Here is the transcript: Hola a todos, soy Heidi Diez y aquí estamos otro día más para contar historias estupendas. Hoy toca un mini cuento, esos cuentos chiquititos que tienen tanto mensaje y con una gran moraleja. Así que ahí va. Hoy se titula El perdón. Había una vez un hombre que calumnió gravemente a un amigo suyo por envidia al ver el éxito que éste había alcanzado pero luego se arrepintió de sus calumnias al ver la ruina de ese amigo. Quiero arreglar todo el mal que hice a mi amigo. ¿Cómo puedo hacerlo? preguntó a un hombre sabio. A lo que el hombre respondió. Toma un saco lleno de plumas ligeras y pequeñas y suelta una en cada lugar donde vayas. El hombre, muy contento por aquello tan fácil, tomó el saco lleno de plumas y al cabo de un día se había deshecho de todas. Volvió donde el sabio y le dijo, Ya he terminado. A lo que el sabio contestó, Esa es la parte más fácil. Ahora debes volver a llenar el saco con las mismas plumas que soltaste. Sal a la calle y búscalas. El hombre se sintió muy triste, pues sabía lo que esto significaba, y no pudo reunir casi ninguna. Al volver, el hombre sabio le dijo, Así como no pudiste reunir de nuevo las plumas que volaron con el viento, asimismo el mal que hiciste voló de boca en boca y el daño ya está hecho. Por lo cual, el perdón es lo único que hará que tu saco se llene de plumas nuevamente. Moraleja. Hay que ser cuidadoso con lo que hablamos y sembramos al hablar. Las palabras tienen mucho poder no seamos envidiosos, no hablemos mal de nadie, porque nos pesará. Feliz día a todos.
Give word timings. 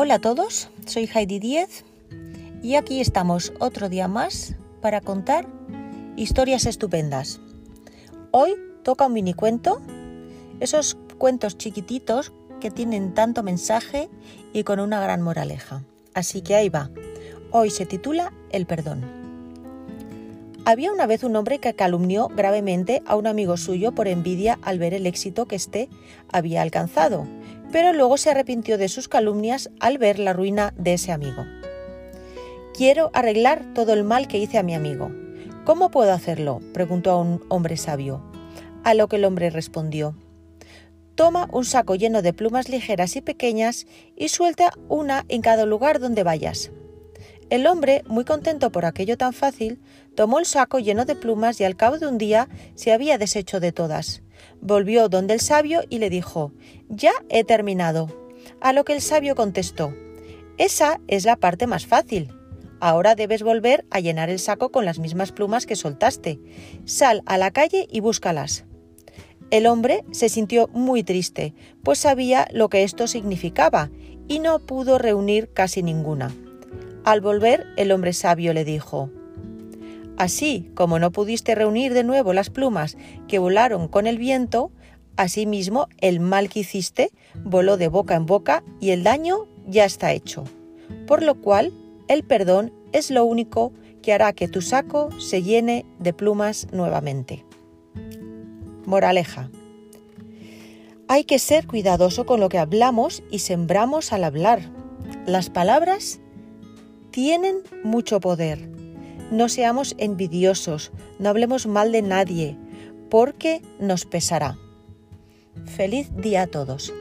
Hola 0.00 0.14
a 0.14 0.18
todos, 0.20 0.70
soy 0.86 1.10
Heidi 1.12 1.40
Diez 1.40 1.84
y 2.62 2.76
aquí 2.76 3.00
estamos 3.00 3.52
otro 3.58 3.88
día 3.88 4.06
más 4.06 4.54
para 4.80 5.00
contar 5.00 5.48
historias 6.14 6.66
estupendas. 6.66 7.40
Hoy 8.30 8.54
toca 8.84 9.06
un 9.06 9.14
mini 9.14 9.34
cuento, 9.34 9.82
esos 10.60 10.96
cuentos 11.18 11.58
chiquititos 11.58 12.32
que 12.60 12.70
tienen 12.70 13.12
tanto 13.12 13.42
mensaje 13.42 14.08
y 14.52 14.62
con 14.62 14.78
una 14.78 15.00
gran 15.00 15.20
moraleja. 15.20 15.82
Así 16.14 16.42
que 16.42 16.54
ahí 16.54 16.68
va. 16.68 16.90
Hoy 17.50 17.70
se 17.70 17.84
titula 17.84 18.32
El 18.52 18.66
perdón. 18.66 19.27
Había 20.68 20.92
una 20.92 21.06
vez 21.06 21.24
un 21.24 21.34
hombre 21.34 21.60
que 21.60 21.72
calumnió 21.72 22.28
gravemente 22.28 23.02
a 23.06 23.16
un 23.16 23.26
amigo 23.26 23.56
suyo 23.56 23.92
por 23.92 24.06
envidia 24.06 24.58
al 24.60 24.78
ver 24.78 24.92
el 24.92 25.06
éxito 25.06 25.46
que 25.46 25.56
éste 25.56 25.88
había 26.30 26.60
alcanzado 26.60 27.26
pero 27.72 27.92
luego 27.92 28.16
se 28.16 28.30
arrepintió 28.30 28.78
de 28.78 28.88
sus 28.88 29.08
calumnias 29.08 29.70
al 29.80 29.98
ver 29.98 30.18
la 30.18 30.32
ruina 30.32 30.72
de 30.76 30.94
ese 30.94 31.12
amigo. 31.12 31.44
Quiero 32.74 33.10
arreglar 33.12 33.74
todo 33.74 33.92
el 33.92 34.04
mal 34.04 34.28
que 34.28 34.38
hice 34.38 34.58
a 34.58 34.62
mi 34.62 34.74
amigo. 34.74 35.10
¿Cómo 35.64 35.90
puedo 35.90 36.12
hacerlo? 36.12 36.60
preguntó 36.72 37.10
a 37.10 37.20
un 37.20 37.44
hombre 37.48 37.76
sabio. 37.76 38.22
A 38.84 38.94
lo 38.94 39.08
que 39.08 39.16
el 39.16 39.24
hombre 39.24 39.50
respondió. 39.50 40.14
Toma 41.14 41.48
un 41.52 41.64
saco 41.64 41.96
lleno 41.96 42.22
de 42.22 42.32
plumas 42.32 42.68
ligeras 42.68 43.16
y 43.16 43.20
pequeñas 43.20 43.86
y 44.16 44.28
suelta 44.28 44.72
una 44.88 45.24
en 45.28 45.42
cada 45.42 45.66
lugar 45.66 45.98
donde 45.98 46.22
vayas. 46.22 46.70
El 47.50 47.66
hombre, 47.66 48.02
muy 48.06 48.26
contento 48.26 48.70
por 48.70 48.84
aquello 48.84 49.16
tan 49.16 49.32
fácil, 49.32 49.80
tomó 50.14 50.38
el 50.38 50.44
saco 50.44 50.78
lleno 50.78 51.06
de 51.06 51.16
plumas 51.16 51.58
y 51.60 51.64
al 51.64 51.76
cabo 51.76 51.98
de 51.98 52.06
un 52.06 52.18
día 52.18 52.48
se 52.74 52.92
había 52.92 53.16
deshecho 53.16 53.58
de 53.58 53.72
todas. 53.72 54.22
Volvió 54.60 55.08
donde 55.08 55.32
el 55.32 55.40
sabio 55.40 55.80
y 55.88 55.98
le 55.98 56.10
dijo, 56.10 56.52
Ya 56.90 57.12
he 57.30 57.44
terminado. 57.44 58.08
A 58.60 58.74
lo 58.74 58.84
que 58.84 58.92
el 58.92 59.00
sabio 59.00 59.34
contestó, 59.34 59.94
Esa 60.58 61.00
es 61.08 61.24
la 61.24 61.36
parte 61.36 61.66
más 61.66 61.86
fácil. 61.86 62.34
Ahora 62.80 63.14
debes 63.14 63.42
volver 63.42 63.86
a 63.90 64.00
llenar 64.00 64.28
el 64.28 64.38
saco 64.38 64.70
con 64.70 64.84
las 64.84 64.98
mismas 64.98 65.32
plumas 65.32 65.64
que 65.64 65.74
soltaste. 65.74 66.38
Sal 66.84 67.22
a 67.24 67.38
la 67.38 67.50
calle 67.50 67.88
y 67.90 68.00
búscalas. 68.00 68.66
El 69.50 69.66
hombre 69.66 70.04
se 70.10 70.28
sintió 70.28 70.68
muy 70.68 71.02
triste, 71.02 71.54
pues 71.82 71.98
sabía 71.98 72.46
lo 72.52 72.68
que 72.68 72.82
esto 72.82 73.06
significaba, 73.06 73.90
y 74.28 74.40
no 74.40 74.58
pudo 74.58 74.98
reunir 74.98 75.50
casi 75.54 75.82
ninguna. 75.82 76.34
Al 77.04 77.20
volver, 77.20 77.66
el 77.76 77.92
hombre 77.92 78.12
sabio 78.12 78.52
le 78.52 78.64
dijo, 78.64 79.10
Así 80.18 80.68
como 80.74 80.98
no 80.98 81.12
pudiste 81.12 81.54
reunir 81.54 81.94
de 81.94 82.02
nuevo 82.02 82.32
las 82.32 82.50
plumas 82.50 82.96
que 83.28 83.38
volaron 83.38 83.86
con 83.86 84.08
el 84.08 84.18
viento, 84.18 84.72
asimismo 85.16 85.88
el 85.98 86.18
mal 86.18 86.48
que 86.48 86.60
hiciste 86.60 87.12
voló 87.44 87.76
de 87.76 87.86
boca 87.86 88.16
en 88.16 88.26
boca 88.26 88.64
y 88.80 88.90
el 88.90 89.04
daño 89.04 89.46
ya 89.66 89.84
está 89.84 90.12
hecho. 90.12 90.44
Por 91.06 91.22
lo 91.22 91.36
cual, 91.36 91.72
el 92.08 92.24
perdón 92.24 92.72
es 92.92 93.12
lo 93.12 93.24
único 93.24 93.72
que 94.02 94.12
hará 94.12 94.32
que 94.32 94.48
tu 94.48 94.60
saco 94.60 95.10
se 95.20 95.42
llene 95.42 95.86
de 96.00 96.12
plumas 96.12 96.66
nuevamente. 96.72 97.44
Moraleja. 98.84 99.50
Hay 101.06 101.24
que 101.24 101.38
ser 101.38 101.66
cuidadoso 101.66 102.26
con 102.26 102.40
lo 102.40 102.48
que 102.48 102.58
hablamos 102.58 103.22
y 103.30 103.38
sembramos 103.38 104.12
al 104.12 104.24
hablar. 104.24 104.62
Las 105.26 105.48
palabras 105.48 106.20
tienen 107.18 107.64
mucho 107.82 108.20
poder 108.20 108.68
no 109.32 109.48
seamos 109.48 109.96
envidiosos, 109.98 110.92
no 111.18 111.28
hablemos 111.28 111.66
mal 111.66 111.90
de 111.90 112.00
nadie, 112.00 112.56
porque 113.10 113.60
nos 113.80 114.04
pesará. 114.04 114.56
Feliz 115.66 116.14
día 116.14 116.42
a 116.42 116.46
todos. 116.46 116.92